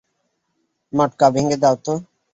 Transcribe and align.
মটকা 0.93 1.27
ভেঙ্গে 1.33 1.57
দাও 1.63 1.75
তো। 1.85 1.93